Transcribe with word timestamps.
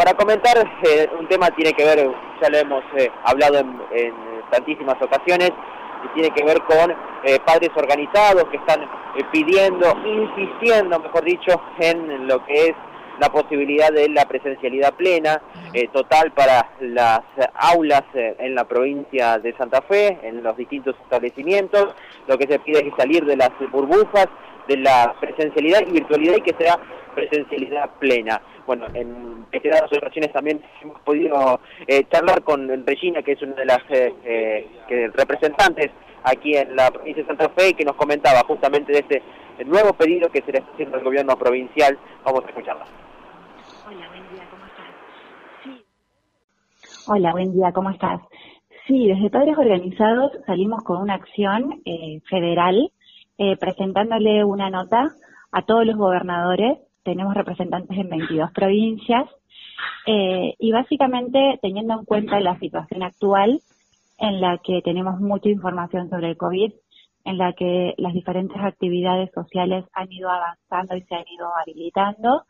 para 0.00 0.14
comentar 0.14 0.56
un 1.18 1.28
tema 1.28 1.50
tiene 1.50 1.74
que 1.74 1.84
ver, 1.84 2.10
ya 2.40 2.48
lo 2.48 2.56
hemos 2.56 2.82
hablado 3.22 3.58
en, 3.58 4.14
tantísimas 4.50 4.96
ocasiones, 5.02 5.50
y 6.02 6.14
tiene 6.14 6.30
que 6.30 6.42
ver 6.42 6.62
con 6.62 6.96
padres 7.44 7.68
organizados 7.76 8.44
que 8.44 8.56
están 8.56 8.88
pidiendo, 9.30 9.94
insistiendo, 10.06 10.98
mejor 11.00 11.22
dicho, 11.24 11.60
en 11.80 12.26
lo 12.26 12.42
que 12.46 12.68
es 12.68 12.74
la 13.20 13.28
posibilidad 13.28 13.92
de 13.92 14.08
la 14.08 14.24
presencialidad 14.24 14.94
plena, 14.94 15.42
eh, 15.74 15.88
total 15.92 16.32
para 16.32 16.70
las 16.80 17.20
aulas 17.54 18.02
eh, 18.14 18.34
en 18.38 18.54
la 18.54 18.64
provincia 18.64 19.38
de 19.38 19.54
Santa 19.58 19.82
Fe, 19.82 20.18
en 20.22 20.42
los 20.42 20.56
distintos 20.56 20.96
establecimientos. 21.02 21.94
Lo 22.26 22.38
que 22.38 22.46
se 22.46 22.58
pide 22.60 22.78
es 22.78 22.94
salir 22.96 23.26
de 23.26 23.36
las 23.36 23.50
burbujas, 23.70 24.26
de 24.70 24.76
la 24.76 25.12
presencialidad 25.20 25.80
y 25.86 25.92
virtualidad 25.92 26.36
y 26.36 26.42
que 26.42 26.54
sea 26.54 26.78
presencialidad 27.14 27.90
plena. 27.98 28.40
Bueno, 28.66 28.86
en 28.94 29.44
reiteradas 29.50 29.92
ocasiones 29.92 30.32
también 30.32 30.62
hemos 30.80 31.00
podido 31.00 31.60
eh, 31.88 32.04
charlar 32.08 32.42
con 32.42 32.86
Regina, 32.86 33.20
que 33.22 33.32
es 33.32 33.42
una 33.42 33.56
de 33.56 33.64
las 33.64 33.80
representantes 35.14 35.90
aquí 36.22 36.54
en 36.56 36.76
la 36.76 36.88
provincia 36.90 37.22
de 37.22 37.26
Santa 37.26 37.48
Fe, 37.48 37.70
y 37.70 37.74
que 37.74 37.84
nos 37.84 37.96
comentaba 37.96 38.44
justamente 38.46 38.92
de 38.92 39.00
este 39.00 39.22
nuevo 39.64 39.92
pedido 39.94 40.30
que 40.30 40.42
se 40.42 40.52
le 40.52 40.58
está 40.58 40.70
haciendo 40.72 40.96
al 40.98 41.04
gobierno 41.04 41.36
provincial. 41.36 41.98
Vamos 42.24 42.44
a 42.44 42.48
escucharla. 42.48 42.84
Hola, 43.88 44.08
buen 44.08 44.30
día, 44.30 44.46
¿cómo 44.50 44.66
estás? 44.66 44.86
Sí. 45.64 45.84
Hola, 47.08 47.32
buen 47.32 47.52
día, 47.52 47.72
¿cómo 47.72 47.90
estás? 47.90 48.20
Sí, 48.86 49.08
desde 49.08 49.30
Padres 49.30 49.58
Organizados 49.58 50.32
salimos 50.46 50.84
con 50.84 51.02
una 51.02 51.14
acción 51.14 51.80
eh, 51.84 52.20
federal 52.28 52.92
eh, 53.42 53.56
presentándole 53.56 54.44
una 54.44 54.68
nota 54.68 55.14
a 55.50 55.62
todos 55.62 55.86
los 55.86 55.96
gobernadores. 55.96 56.78
Tenemos 57.02 57.32
representantes 57.32 57.96
en 57.96 58.10
22 58.10 58.52
provincias 58.52 59.30
eh, 60.06 60.54
y 60.58 60.72
básicamente 60.72 61.58
teniendo 61.62 61.94
en 61.94 62.04
cuenta 62.04 62.38
la 62.38 62.58
situación 62.58 63.02
actual 63.02 63.62
en 64.18 64.42
la 64.42 64.58
que 64.58 64.82
tenemos 64.82 65.20
mucha 65.20 65.48
información 65.48 66.10
sobre 66.10 66.28
el 66.28 66.36
COVID, 66.36 66.70
en 67.24 67.38
la 67.38 67.54
que 67.54 67.94
las 67.96 68.12
diferentes 68.12 68.58
actividades 68.60 69.30
sociales 69.32 69.86
han 69.94 70.12
ido 70.12 70.28
avanzando 70.28 70.96
y 70.96 71.02
se 71.04 71.14
han 71.14 71.24
ido 71.26 71.48
habilitando, 71.56 72.42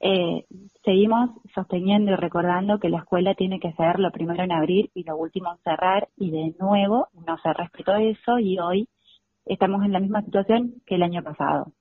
eh, 0.00 0.46
seguimos 0.82 1.28
sosteniendo 1.54 2.12
y 2.12 2.16
recordando 2.16 2.78
que 2.78 2.88
la 2.88 3.00
escuela 3.00 3.34
tiene 3.34 3.60
que 3.60 3.74
ser 3.74 3.98
lo 3.98 4.10
primero 4.10 4.42
en 4.42 4.52
abrir 4.52 4.88
y 4.94 5.04
lo 5.04 5.14
último 5.18 5.52
en 5.52 5.58
cerrar 5.58 6.08
y 6.16 6.30
de 6.30 6.54
nuevo 6.58 7.08
no 7.26 7.36
se 7.36 7.52
respetó 7.52 7.96
eso 7.96 8.38
y 8.38 8.58
hoy 8.58 8.88
estamos 9.44 9.84
en 9.84 9.92
la 9.92 10.00
misma 10.00 10.22
situación 10.22 10.74
que 10.86 10.96
el 10.96 11.02
año 11.02 11.22
pasado. 11.22 11.72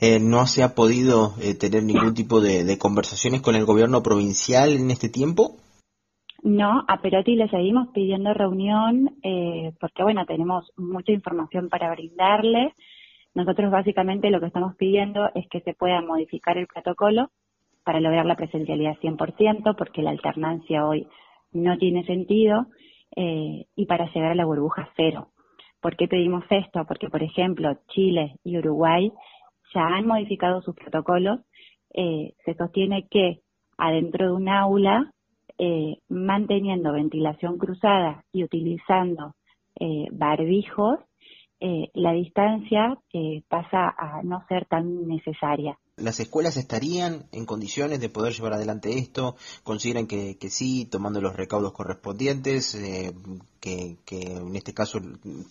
Eh, 0.00 0.18
¿No 0.18 0.46
se 0.46 0.62
ha 0.62 0.74
podido 0.74 1.34
eh, 1.42 1.54
tener 1.54 1.82
ningún 1.82 2.14
tipo 2.14 2.40
de, 2.40 2.78
conversaciones 2.78 3.42
con 3.42 3.54
el 3.54 3.66
gobierno 3.66 4.02
provincial 4.02 4.72
en 4.72 4.90
este 4.90 5.10
tiempo? 5.10 5.56
No, 6.42 6.84
a 6.88 7.00
Perotti 7.02 7.34
le 7.36 7.48
seguimos 7.48 7.88
pidiendo 7.92 8.32
reunión 8.32 9.16
porque, 9.80 10.02
bueno, 10.02 10.24
tenemos 10.26 10.70
mucha 10.76 11.12
información 11.12 11.68
para 11.68 11.90
brindarle 11.90 12.72
nosotros 13.36 13.70
básicamente 13.70 14.30
lo 14.30 14.40
que 14.40 14.46
estamos 14.46 14.76
pidiendo 14.76 15.28
es 15.34 15.46
que 15.48 15.60
se 15.60 15.74
pueda 15.74 16.00
modificar 16.00 16.56
el 16.56 16.66
protocolo 16.66 17.28
para 17.84 18.00
lograr 18.00 18.24
la 18.24 18.34
presencialidad 18.34 18.96
100%, 19.02 19.76
porque 19.76 20.00
la 20.00 20.08
alternancia 20.08 20.86
hoy 20.86 21.06
no 21.52 21.76
tiene 21.76 22.06
sentido, 22.06 22.68
eh, 23.14 23.66
y 23.76 23.84
para 23.84 24.10
llegar 24.10 24.32
a 24.32 24.34
la 24.34 24.46
burbuja 24.46 24.88
cero. 24.96 25.28
¿Por 25.86 25.96
qué 25.96 26.08
pedimos 26.08 26.42
esto? 26.50 26.84
Porque, 26.84 27.08
por 27.08 27.22
ejemplo, 27.22 27.72
Chile 27.90 28.40
y 28.42 28.58
Uruguay 28.58 29.12
ya 29.72 29.86
han 29.86 30.04
modificado 30.04 30.60
sus 30.60 30.74
protocolos. 30.74 31.38
Eh, 31.94 32.34
se 32.44 32.54
sostiene 32.54 33.06
que 33.08 33.42
adentro 33.78 34.26
de 34.26 34.32
un 34.32 34.48
aula, 34.48 35.12
eh, 35.58 35.98
manteniendo 36.08 36.92
ventilación 36.92 37.56
cruzada 37.56 38.24
y 38.32 38.42
utilizando 38.42 39.34
barbijos, 40.10 40.98
eh, 41.60 41.88
la 41.94 42.12
distancia 42.14 42.98
eh, 43.12 43.42
pasa 43.48 43.94
a 43.96 44.24
no 44.24 44.44
ser 44.48 44.66
tan 44.66 45.06
necesaria. 45.06 45.78
¿Las 45.98 46.20
escuelas 46.20 46.58
estarían 46.58 47.24
en 47.32 47.46
condiciones 47.46 48.00
de 48.00 48.10
poder 48.10 48.34
llevar 48.34 48.52
adelante 48.52 48.98
esto? 48.98 49.36
¿Consideran 49.64 50.06
que, 50.06 50.36
que 50.38 50.50
sí, 50.50 50.86
tomando 50.90 51.22
los 51.22 51.34
recaudos 51.34 51.72
correspondientes, 51.72 52.74
eh, 52.74 53.12
que, 53.62 53.96
que, 54.04 54.36
en 54.36 54.54
este 54.56 54.74
caso 54.74 55.00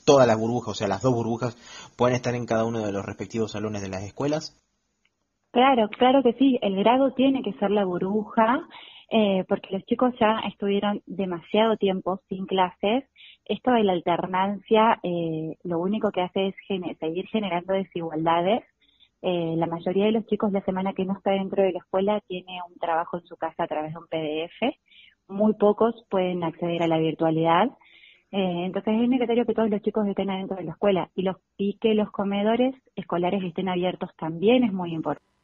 todas 0.06 0.28
las 0.28 0.38
burbujas, 0.38 0.70
o 0.70 0.76
sea, 0.76 0.88
las 0.88 1.02
dos 1.02 1.16
burbujas, 1.16 1.58
pueden 1.98 2.16
estar 2.16 2.36
en 2.36 2.46
cada 2.46 2.64
uno 2.64 2.86
de 2.86 2.92
los 2.92 3.04
respectivos 3.04 3.54
salones 3.54 3.82
de 3.82 3.90
las 3.90 4.04
escuelas? 4.04 4.62
Claro, 5.50 5.90
claro 5.90 6.22
que 6.22 6.34
sí. 6.34 6.60
El 6.62 6.76
grado 6.76 7.14
tiene 7.14 7.42
que 7.42 7.54
ser 7.54 7.72
la 7.72 7.86
burbuja. 7.86 8.68
Eh, 9.10 9.46
porque 9.48 9.70
los 9.72 9.84
chicos 9.86 10.14
ya 10.20 10.40
estuvieron 10.48 11.02
demasiado 11.06 11.78
tiempo 11.78 12.22
sin 12.28 12.46
clases. 12.46 13.04
Esto 13.46 13.72
de 13.72 13.84
la 13.84 13.94
alternancia 13.94 15.00
eh, 15.04 15.58
lo 15.64 15.80
único 15.80 16.12
que 16.12 16.22
hace 16.22 16.48
es 16.48 16.56
seguir 17.00 17.28
generando 17.28 17.74
desigualdades. 17.74 18.64
Eh, 19.22 19.56
la 19.58 19.68
mayoría 19.68 20.06
de 20.06 20.12
los 20.12 20.26
chicos 20.28 20.52
la 20.52 20.62
semana 20.62 20.94
que 20.94 21.06
no 21.06 21.14
está 21.14 21.32
dentro 21.32 21.64
de 21.64 21.72
la 21.72 21.80
escuela 21.80 22.22
tiene 22.28 22.60
un 22.70 22.78
trabajo 22.78 23.18
en 23.18 23.26
su 23.26 23.38
casa 23.38 23.64
a 23.64 23.68
través 23.68 23.94
de 23.94 24.00
un 24.00 24.08
PDF. 24.08 24.78
Muy 25.28 25.54
pocos 25.54 26.06
pueden 26.10 26.44
acceder 26.44 26.84
a 26.84 26.88
la 26.88 27.00
virtualidad. 27.00 27.70
entonces 28.32 28.94
es 29.02 29.10
necesario 29.10 29.46
que 29.46 29.54
todos 29.54 29.70
los 29.70 29.82
chicos 29.82 30.06
estén 30.08 30.30
adentro 30.30 30.58
de 30.58 30.66
la 30.66 30.72
escuela 30.72 31.10
y, 31.16 31.24
los, 31.24 31.38
y 31.58 31.78
que 31.80 31.96
los 31.96 32.12
comedores 32.12 32.76
escolares 32.96 33.44
estén 33.44 33.70
abiertos 33.70 34.12
también 34.18 34.64
es 34.64 34.74
muy 34.74 34.94
importante. 34.94 35.36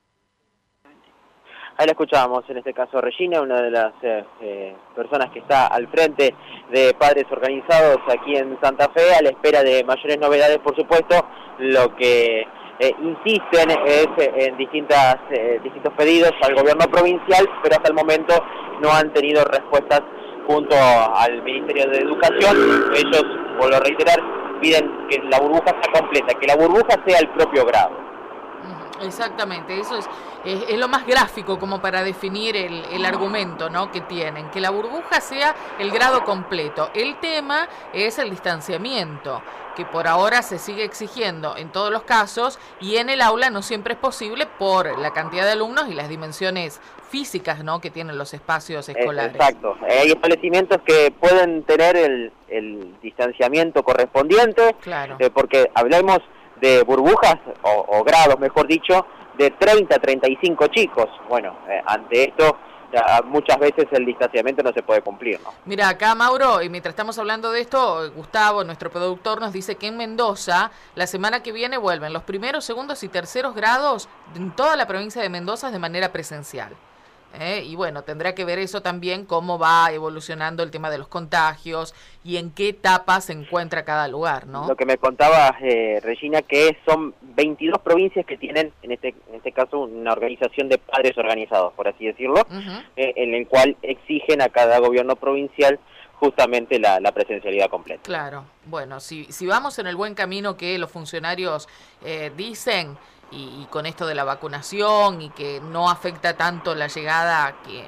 Ahí 1.77 1.87
la 1.87 1.93
escuchábamos, 1.93 2.43
en 2.49 2.57
este 2.57 2.73
caso 2.73 3.01
Regina, 3.01 3.41
una 3.41 3.59
de 3.61 3.71
las 3.71 3.93
eh, 4.03 4.23
eh, 4.41 4.75
personas 4.95 5.31
que 5.31 5.39
está 5.39 5.67
al 5.67 5.87
frente 5.87 6.35
de 6.71 6.93
Padres 6.93 7.25
Organizados 7.31 7.97
aquí 8.07 8.35
en 8.35 8.55
Santa 8.61 8.89
Fe, 8.91 9.15
a 9.17 9.21
la 9.21 9.29
espera 9.29 9.63
de 9.63 9.83
mayores 9.83 10.19
novedades, 10.19 10.59
por 10.59 10.75
supuesto, 10.75 11.25
lo 11.59 11.95
que 11.95 12.45
eh, 12.81 12.95
insisten 13.01 13.69
es 13.85 14.07
en 14.17 14.57
distintas, 14.57 15.17
distintos 15.63 15.93
pedidos 15.93 16.31
al 16.41 16.55
gobierno 16.55 16.85
provincial, 16.91 17.47
pero 17.63 17.75
hasta 17.75 17.89
el 17.89 17.95
momento 17.95 18.33
no 18.81 18.91
han 18.91 19.13
tenido 19.13 19.43
respuestas 19.45 20.01
junto 20.47 20.75
al 20.75 21.41
Ministerio 21.43 21.89
de 21.89 21.99
Educación. 21.99 22.91
Ellos, 22.95 23.23
vuelvo 23.59 23.77
a 23.77 23.79
reiterar, 23.79 24.19
piden 24.61 25.07
que 25.09 25.19
la 25.29 25.39
burbuja 25.39 25.75
sea 25.81 26.01
completa, 26.01 26.33
que 26.39 26.47
la 26.47 26.55
burbuja 26.55 26.95
sea 27.05 27.19
el 27.19 27.29
propio 27.29 27.65
grado. 27.65 28.10
Exactamente, 29.03 29.79
eso 29.79 29.97
es, 29.97 30.09
es, 30.45 30.77
lo 30.77 30.87
más 30.87 31.05
gráfico 31.05 31.59
como 31.59 31.81
para 31.81 32.03
definir 32.03 32.55
el, 32.55 32.85
el, 32.91 33.05
argumento 33.05 33.69
¿no? 33.69 33.91
que 33.91 34.01
tienen, 34.01 34.49
que 34.49 34.59
la 34.59 34.69
burbuja 34.69 35.21
sea 35.21 35.55
el 35.79 35.91
grado 35.91 36.23
completo. 36.23 36.89
El 36.93 37.19
tema 37.19 37.67
es 37.93 38.19
el 38.19 38.29
distanciamiento, 38.29 39.41
que 39.75 39.85
por 39.85 40.07
ahora 40.07 40.41
se 40.41 40.59
sigue 40.59 40.83
exigiendo 40.83 41.55
en 41.57 41.71
todos 41.71 41.91
los 41.91 42.03
casos 42.03 42.59
y 42.79 42.97
en 42.97 43.09
el 43.09 43.21
aula 43.21 43.49
no 43.49 43.61
siempre 43.61 43.93
es 43.93 43.99
posible 43.99 44.45
por 44.45 44.97
la 44.99 45.11
cantidad 45.11 45.45
de 45.45 45.51
alumnos 45.51 45.87
y 45.89 45.93
las 45.93 46.09
dimensiones 46.09 46.81
físicas 47.09 47.63
¿no? 47.63 47.81
que 47.81 47.89
tienen 47.89 48.17
los 48.17 48.33
espacios 48.33 48.87
eh, 48.89 48.93
escolares. 48.97 49.35
Exacto, 49.35 49.75
hay 49.87 50.11
establecimientos 50.11 50.81
que 50.83 51.13
pueden 51.19 51.63
tener 51.63 51.95
el, 51.95 52.31
el 52.47 52.95
distanciamiento 53.01 53.83
correspondiente, 53.83 54.75
claro. 54.81 55.17
Eh, 55.19 55.29
porque 55.29 55.69
hablamos 55.73 56.19
de 56.61 56.83
burbujas, 56.83 57.35
o, 57.63 58.03
grados 58.03 58.39
mejor 58.39 58.67
dicho, 58.67 59.05
de 59.37 59.49
30 59.51 59.95
a 59.95 59.99
35 59.99 60.67
chicos. 60.67 61.07
Bueno, 61.27 61.57
eh, 61.67 61.81
ante 61.85 62.29
esto 62.29 62.55
muchas 63.25 63.57
veces 63.57 63.85
el 63.91 64.05
distanciamiento 64.05 64.63
no 64.63 64.73
se 64.73 64.83
puede 64.83 65.01
cumplir. 65.01 65.39
¿no? 65.41 65.53
Mira, 65.65 65.89
acá 65.89 66.15
Mauro, 66.15 66.61
y 66.61 66.69
mientras 66.69 66.91
estamos 66.91 67.17
hablando 67.17 67.51
de 67.51 67.61
esto, 67.61 68.11
Gustavo, 68.15 68.63
nuestro 68.63 68.89
productor, 68.89 69.39
nos 69.39 69.53
dice 69.53 69.75
que 69.75 69.87
en 69.87 69.97
Mendoza 69.97 70.71
la 70.95 71.07
semana 71.07 71.43
que 71.43 71.51
viene 71.51 71.77
vuelven 71.77 72.13
los 72.13 72.23
primeros, 72.23 72.65
segundos 72.65 73.03
y 73.03 73.07
terceros 73.07 73.55
grados 73.55 74.09
en 74.35 74.51
toda 74.51 74.75
la 74.75 74.87
provincia 74.87 75.21
de 75.21 75.29
Mendoza 75.29 75.71
de 75.71 75.79
manera 75.79 76.11
presencial. 76.11 76.75
¿Eh? 77.39 77.63
Y 77.65 77.75
bueno, 77.75 78.03
tendrá 78.03 78.35
que 78.35 78.45
ver 78.45 78.59
eso 78.59 78.81
también, 78.81 79.25
cómo 79.25 79.57
va 79.57 79.91
evolucionando 79.91 80.63
el 80.63 80.71
tema 80.71 80.89
de 80.89 80.97
los 80.97 81.07
contagios 81.07 81.93
y 82.23 82.37
en 82.37 82.51
qué 82.51 82.69
etapa 82.69 83.21
se 83.21 83.33
encuentra 83.33 83.83
cada 83.83 84.07
lugar, 84.07 84.47
¿no? 84.47 84.67
Lo 84.67 84.75
que 84.75 84.85
me 84.85 84.97
contaba 84.97 85.55
eh, 85.61 85.99
Regina, 86.03 86.41
que 86.41 86.77
son 86.85 87.13
22 87.21 87.79
provincias 87.79 88.25
que 88.25 88.37
tienen, 88.37 88.71
en 88.81 88.91
este, 88.91 89.15
en 89.29 89.35
este 89.35 89.51
caso, 89.51 89.79
una 89.79 90.11
organización 90.13 90.69
de 90.69 90.77
padres 90.77 91.17
organizados, 91.17 91.73
por 91.73 91.87
así 91.87 92.05
decirlo, 92.05 92.45
eh, 92.95 93.13
en 93.15 93.33
el 93.33 93.47
cual 93.47 93.77
exigen 93.81 94.41
a 94.41 94.49
cada 94.49 94.79
gobierno 94.79 95.15
provincial 95.15 95.79
justamente 96.13 96.77
la, 96.77 96.99
la, 96.99 97.11
presencialidad 97.13 97.67
completa. 97.67 98.03
Claro, 98.03 98.45
bueno, 98.65 98.99
si, 98.99 99.25
si 99.25 99.47
vamos 99.47 99.79
en 99.79 99.87
el 99.87 99.95
buen 99.95 100.13
camino 100.13 100.55
que 100.55 100.77
los 100.77 100.91
funcionarios 100.91 101.67
dicen, 102.37 102.95
y, 103.31 103.65
con 103.69 103.85
esto 103.85 104.05
de 104.05 104.15
la 104.15 104.23
vacunación 104.23 105.21
y 105.21 105.29
que 105.29 105.61
no 105.61 105.89
afecta 105.89 106.35
tanto 106.35 106.75
la 106.75 106.87
llegada 106.87 107.61
que 107.63 107.87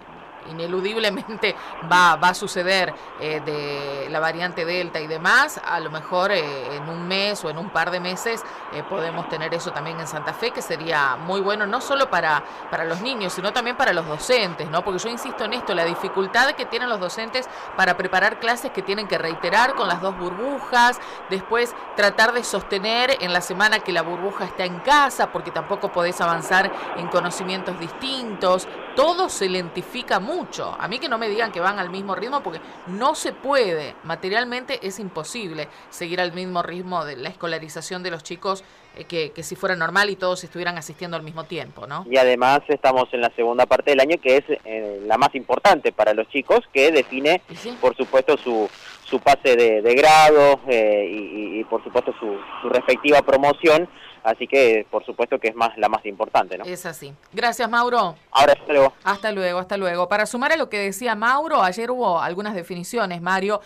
ineludiblemente 0.50 1.56
va, 1.92 2.16
va 2.16 2.30
a 2.30 2.34
suceder 2.34 2.94
eh, 3.20 3.42
de 3.46 4.10
la 4.10 4.20
variante 4.20 4.66
Delta 4.66 5.00
y 5.00 5.08
demás, 5.08 5.60
a 5.64 5.80
lo 5.80 5.90
mejor 5.90 6.32
eh, 6.32 6.76
en 6.76 6.90
un 6.90 7.08
mes 7.08 7.44
o 7.44 7.50
en 7.50 7.58
un 7.58 7.70
par 7.70 7.92
de 7.92 8.00
meses 8.00 8.44
eh, 8.74 8.84
podemos 8.90 9.28
tener 9.30 9.54
eso 9.54 9.72
también 9.72 10.00
en 10.00 10.08
Santa 10.08 10.34
Fe, 10.34 10.52
que 10.52 10.62
sería 10.62 11.16
muy 11.16 11.42
bueno, 11.42 11.66
no 11.66 11.82
solo 11.82 12.10
para, 12.10 12.44
para 12.70 12.86
los 12.86 13.02
niños, 13.02 13.34
sino 13.34 13.54
también 13.54 13.78
para 13.78 13.94
los 13.94 14.08
docentes, 14.08 14.70
¿no? 14.70 14.84
Porque 14.84 15.00
yo 15.00 15.10
insisto 15.10 15.46
en 15.46 15.54
esto, 15.54 15.74
la 15.74 15.86
dificultad 15.86 16.52
que 16.52 16.66
tienen 16.66 16.90
los 16.90 17.00
docentes 17.00 17.50
para 17.76 17.98
preparar 17.98 18.40
clases 18.40 18.72
que 18.72 18.82
tienen 18.82 19.08
que 19.08 19.18
reiterar 19.18 19.76
con 19.76 19.88
las 19.88 20.02
dos 20.02 20.18
burbujas, 20.18 21.00
después 21.30 21.76
tratar 21.96 22.34
de 22.34 22.44
sostener 22.44 23.18
en 23.22 23.34
la 23.34 23.42
semana 23.42 23.80
que 23.80 23.92
la 23.92 24.02
burbuja 24.02 24.46
está 24.46 24.66
en 24.66 24.80
casa, 24.80 25.32
porque 25.32 25.52
tampoco 25.52 25.92
podés 25.92 26.20
avanzar 26.22 26.72
en 26.98 27.08
conocimientos 27.08 27.80
distintos, 27.80 28.68
todo 28.96 29.30
se 29.30 29.50
lentifica 29.50 30.20
mucho. 30.20 30.33
A 30.80 30.88
mí 30.88 31.00
que 31.00 31.10
no 31.10 31.18
me 31.18 31.30
digan 31.30 31.52
que 31.52 31.60
van 31.60 31.80
al 31.80 31.90
mismo 31.90 32.16
ritmo 32.16 32.42
porque 32.42 32.60
no 32.88 33.16
se 33.16 33.34
puede, 33.34 33.96
materialmente 34.04 34.80
es 34.86 35.00
imposible 35.00 35.68
seguir 35.90 36.20
al 36.20 36.34
mismo 36.34 36.62
ritmo 36.62 37.06
de 37.06 37.16
la 37.16 37.30
escolarización 37.30 38.04
de 38.04 38.12
los 38.12 38.24
chicos 38.24 38.64
eh, 38.96 39.06
que, 39.06 39.32
que, 39.32 39.42
si 39.44 39.56
fuera 39.56 39.76
normal 39.76 40.10
y 40.10 40.16
todos 40.16 40.44
estuvieran 40.44 40.78
asistiendo 40.78 41.16
al 41.18 41.24
mismo 41.24 41.46
tiempo, 41.46 41.88
¿no? 41.88 42.06
Y 42.10 42.18
además 42.18 42.62
estamos 42.68 43.06
en 43.14 43.22
la 43.22 43.32
segunda 43.36 43.66
parte 43.66 43.92
del 43.92 44.00
año 44.00 44.18
que 44.22 44.38
es 44.38 44.44
eh, 44.66 45.02
la 45.06 45.18
más 45.18 45.34
importante 45.34 45.92
para 45.92 46.14
los 46.14 46.28
chicos, 46.30 46.60
que 46.74 46.92
define, 46.92 47.42
por 47.80 47.96
supuesto, 47.96 48.38
su, 48.38 48.70
su 49.06 49.20
pase 49.20 49.56
de, 49.56 49.82
de 49.82 49.96
grado 49.96 50.60
eh, 50.68 51.10
y, 51.10 51.60
y, 51.60 51.64
por 51.64 51.84
supuesto, 51.84 52.14
su, 52.20 52.38
su 52.62 52.70
respectiva 52.70 53.22
promoción 53.22 53.88
Así 54.24 54.48
que, 54.48 54.86
por 54.90 55.06
supuesto 55.06 55.38
que 55.38 55.50
es 55.50 55.56
más 55.56 55.78
la 55.78 55.90
más 55.90 56.06
importante, 56.06 56.58
¿no? 56.58 56.64
Es 56.64 56.86
así. 56.86 57.14
Gracias, 57.34 57.70
Mauro. 57.70 58.16
Ahora, 58.32 58.54
hasta 58.54 58.74
luego. 58.74 58.94
Hasta 59.04 59.32
luego, 59.32 59.60
hasta 59.60 59.78
luego. 59.78 60.08
Para 60.08 60.26
sumar 60.26 60.54
a 60.54 60.58
lo 60.58 60.70
que 60.70 60.80
decía 60.80 61.14
Mauro, 61.16 61.62
ayer 61.62 61.92
hubo 61.92 62.22
algunas 62.22 62.56
definiciones, 62.56 63.22
Mario, 63.22 63.62